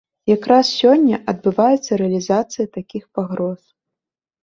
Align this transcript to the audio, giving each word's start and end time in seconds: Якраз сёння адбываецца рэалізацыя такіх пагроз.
Якраз 0.29 0.65
сёння 0.81 1.19
адбываецца 1.35 1.91
рэалізацыя 2.01 2.65
такіх 2.81 3.03
пагроз. 3.17 3.61